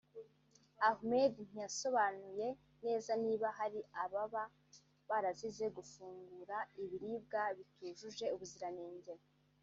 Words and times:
Ahmed 0.89 1.33
ntiyasobanuye 1.49 2.47
neza 2.85 3.11
niba 3.23 3.47
hari 3.59 3.79
ababa 4.03 4.43
barazize 5.09 5.65
gufungura 5.77 6.57
ibiribwa 6.83 7.41
bitujuje 7.57 8.25
ubuziranenge 8.35 9.13